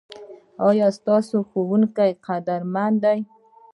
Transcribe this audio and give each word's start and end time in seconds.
ایا 0.67 0.87
ستاسو 0.97 1.35
ښوونکي 1.49 2.11
قدرمن 2.25 2.91
دي؟ 3.03 3.19